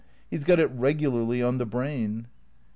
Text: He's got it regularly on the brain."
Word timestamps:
He's 0.31 0.43
got 0.43 0.59
it 0.59 0.71
regularly 0.71 1.43
on 1.43 1.59
the 1.59 1.65
brain." 1.67 2.25